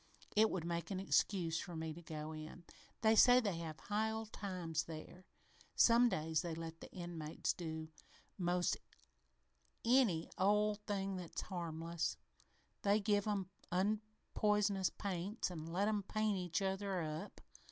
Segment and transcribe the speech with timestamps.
[0.35, 2.63] It would make an excuse for me to go in.
[3.01, 5.25] They say they have high old times there.
[5.75, 7.89] Some days they let the inmates do
[8.35, 8.77] 'most
[9.85, 12.17] any old thing that's harmless.
[12.81, 17.39] They even give 'em unpoisonous paints an' let 'em paint each other up.